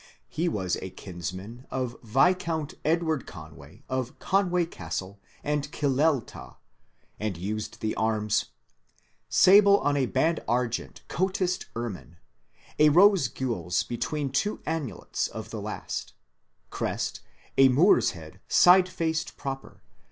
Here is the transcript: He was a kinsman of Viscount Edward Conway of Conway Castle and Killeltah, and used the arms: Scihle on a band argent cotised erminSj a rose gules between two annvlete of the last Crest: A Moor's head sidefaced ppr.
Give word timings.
He 0.29 0.49
was 0.49 0.77
a 0.77 0.89
kinsman 0.89 1.67
of 1.69 1.95
Viscount 2.01 2.73
Edward 2.83 3.27
Conway 3.27 3.83
of 3.87 4.17
Conway 4.17 4.65
Castle 4.65 5.19
and 5.43 5.71
Killeltah, 5.71 6.55
and 7.19 7.37
used 7.37 7.81
the 7.81 7.93
arms: 7.93 8.45
Scihle 9.29 9.77
on 9.85 9.95
a 9.95 10.07
band 10.07 10.39
argent 10.47 11.03
cotised 11.07 11.65
erminSj 11.75 12.15
a 12.79 12.89
rose 12.89 13.27
gules 13.27 13.83
between 13.83 14.31
two 14.31 14.57
annvlete 14.65 15.29
of 15.29 15.51
the 15.51 15.61
last 15.61 16.13
Crest: 16.71 17.19
A 17.59 17.69
Moor's 17.69 18.09
head 18.17 18.39
sidefaced 18.49 19.37
ppr. 19.37 19.81